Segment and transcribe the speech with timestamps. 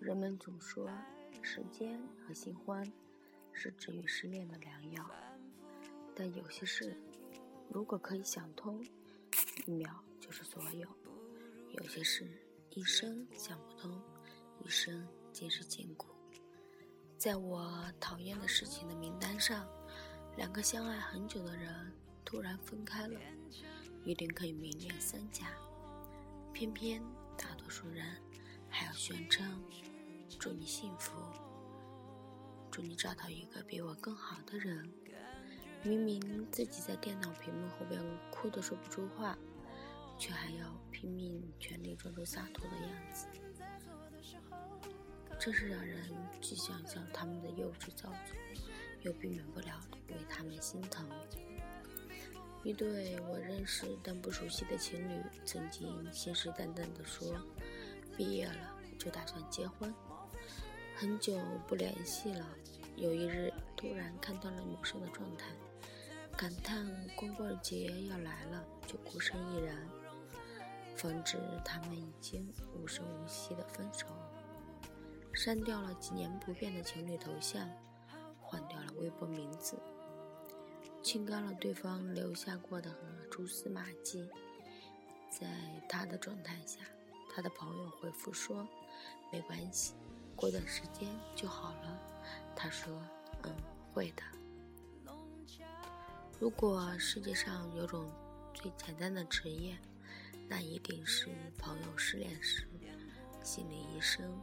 [0.00, 0.90] 人们总说，
[1.40, 2.84] 时间和新欢
[3.52, 5.10] 是治愈失恋的良药。
[6.14, 6.96] 但有些事，
[7.70, 8.84] 如果可以想通，
[9.66, 10.86] 一秒就是所有；
[11.72, 12.28] 有些事，
[12.70, 14.02] 一生想不通，
[14.64, 16.06] 一生皆是禁锢。
[17.16, 19.66] 在我讨厌的事情的名单上，
[20.36, 21.92] 两个相爱很久的人
[22.24, 23.20] 突然分开了。
[24.04, 25.46] 一定可以名列三甲。
[26.52, 27.02] 偏偏
[27.36, 28.04] 大多数人
[28.68, 29.62] 还要宣称。
[30.38, 31.12] 祝你幸福，
[32.70, 34.90] 祝你找到一个比我更好的人。
[35.82, 38.00] 明明自己在电脑屏幕后边
[38.30, 39.36] 哭得说不出话，
[40.18, 43.26] 却还要拼命全力装出洒脱的样子，
[45.38, 48.36] 真是让人既想象他们的幼稚造作，
[49.02, 51.08] 又避免不了为他们心疼。
[52.62, 57.26] 一对我认识但不熟悉的情侣，曾经信誓旦旦地说，
[58.16, 59.94] 毕业了就打算结婚。
[60.94, 62.46] 很久不联系了，
[62.96, 65.46] 有一日突然看到了女生的状态，
[66.36, 66.86] 感叹
[67.16, 69.74] 光棍节要来了，就孤身一人，
[70.96, 74.06] 方知他们已经无声无息的分手，
[75.32, 77.66] 删掉了几年不变的情侣头像，
[78.38, 79.78] 换掉了微博名字，
[81.10, 82.88] 清干了对方留下过的
[83.28, 84.30] 蛛丝马迹，
[85.28, 85.48] 在
[85.88, 86.84] 他的状态下，
[87.28, 88.64] 他的朋友回复说，
[89.32, 89.94] 没关系。
[90.36, 92.00] 过段时间就好了，
[92.54, 92.96] 他说
[93.42, 93.52] ：“嗯，
[93.92, 94.22] 会的。
[96.38, 98.08] 如果世界上有种
[98.54, 99.76] 最简单的职业，
[100.48, 101.26] 那一定是
[101.58, 102.68] 朋友失恋时
[103.42, 104.40] 心理医生。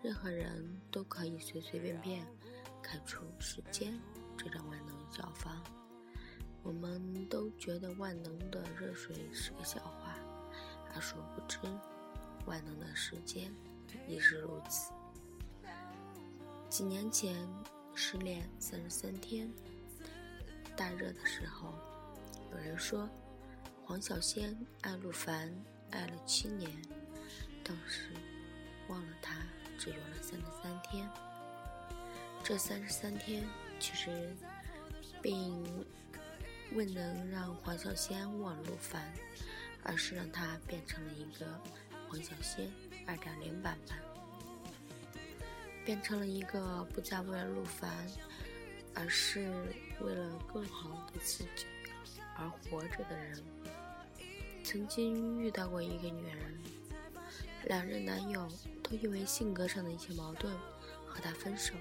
[0.00, 2.26] 任何人都可以随随便便
[2.82, 4.00] 开出时间
[4.38, 5.62] 这种万能药方。
[6.62, 10.16] 我们都觉得万能的热水是个笑话，
[10.94, 11.58] 而殊不知，
[12.46, 13.52] 万能的时间
[14.06, 14.92] 亦是如此。”
[16.70, 17.48] 几年前，
[17.94, 19.52] 失恋三十三天，
[20.76, 21.74] 大热的时候，
[22.50, 23.08] 有人说
[23.84, 25.52] 黄小仙爱陆凡
[25.90, 26.70] 爱了七年，
[27.62, 28.08] 当时
[28.88, 29.42] 忘了他
[29.78, 31.06] 只用了三十三天。
[32.42, 33.44] 这三十三天
[33.78, 34.34] 其实
[35.20, 35.62] 并
[36.74, 39.12] 未能让黄小仙忘了陆凡，
[39.82, 41.46] 而是让他变成了一个
[42.08, 42.70] 黄小仙
[43.06, 43.96] 二点零版本。
[45.84, 48.06] 变成了一个不再为了陆凡，
[48.94, 49.50] 而是
[50.00, 51.66] 为了更好的自己
[52.36, 53.42] 而活着的人。
[54.62, 56.62] 曾经遇到过一个女人，
[57.64, 58.48] 两任男友
[58.80, 60.56] 都因为性格上的一些矛盾
[61.04, 61.74] 和她分手，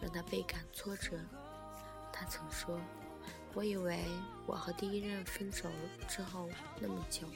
[0.00, 1.18] 让她倍感挫折。
[2.10, 2.80] 她曾说
[3.54, 4.04] ：“我以为
[4.46, 5.70] 我和第一任分手
[6.08, 6.48] 之后
[6.80, 7.26] 那么久，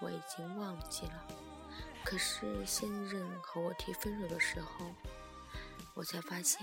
[0.00, 1.26] 我已经忘记了。
[2.04, 4.86] 可是现任和我提分手的时候。”
[5.96, 6.60] 我才发现，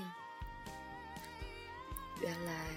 [2.22, 2.68] 原来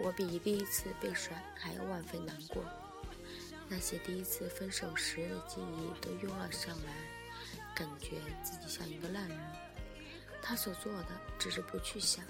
[0.00, 2.60] 我比第一次被甩还要万分难过。
[3.68, 6.92] 那些第一次分手时的记忆都涌了上来，
[7.72, 9.38] 感觉自己像一个烂人。
[10.42, 12.24] 他所做的只是不去想，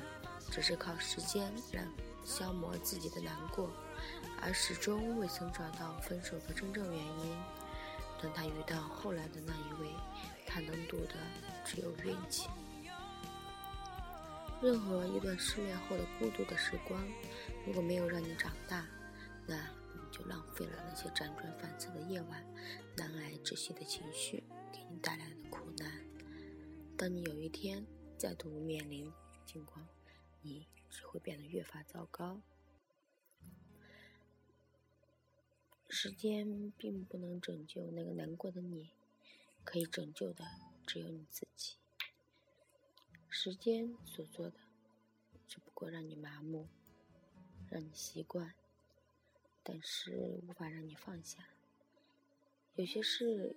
[0.51, 1.83] 只是靠时间来
[2.25, 3.71] 消磨自己的难过，
[4.41, 7.37] 而始终未曾找到分手的真正原因。
[8.23, 9.91] 等他遇到后来的那一位，
[10.47, 11.15] 他能赌的
[11.65, 12.49] 只有运气。
[14.63, 17.03] 任何一段失恋后的孤独的时光，
[17.67, 18.87] 如果没有让你长大，
[19.47, 19.57] 那
[19.95, 22.45] 你就浪费了那些辗转反侧的夜晚，
[22.95, 25.91] 难挨窒息的情绪给你带来的苦难。
[26.99, 27.87] 当你有一天
[28.19, 29.11] 再度面临
[29.47, 29.89] 境况，
[30.43, 32.41] 你只会变得越发糟糕。
[35.89, 38.91] 时间并不能拯救那个难过的你，
[39.65, 40.45] 可以拯救的
[40.87, 41.77] 只有你自己。
[43.29, 44.61] 时间所做的，
[45.49, 46.69] 只不过让你麻木，
[47.69, 48.55] 让你习惯，
[49.63, 51.49] 但是无法让你放下。
[52.77, 53.57] 有些事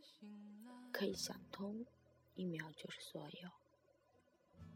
[0.91, 1.85] 可以想通，
[2.35, 3.49] 一秒就是所有；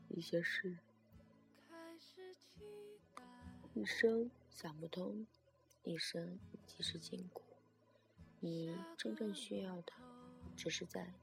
[0.09, 0.77] 一些事
[3.73, 5.25] 一生想不通，
[5.83, 7.41] 一生即是禁锢。
[8.39, 9.93] 你真正需要的，
[10.55, 11.13] 只是在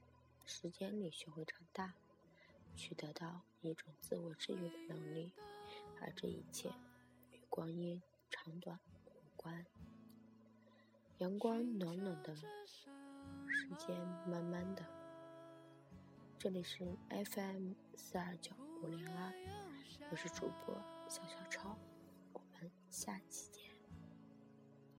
[0.45, 1.93] 时间里学会长大。
[2.77, 5.31] 去得到一种自我治愈的能力，
[6.01, 6.69] 而这一切
[7.31, 9.65] 与光阴长短无关。
[11.19, 13.97] 阳光暖暖的，时间
[14.27, 14.94] 慢慢的。
[16.45, 18.51] 这里是 fm 四二九
[18.83, 19.33] 五零二
[20.11, 20.75] 我是主播
[21.09, 21.75] 小小超
[22.33, 23.54] 我们下期见。